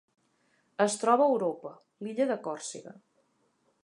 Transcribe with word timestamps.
Es 0.85 0.95
troba 1.01 1.27
a 1.27 1.27
Europa: 1.33 1.73
l'illa 2.07 2.27
de 2.31 2.39
Còrsega. 2.47 2.95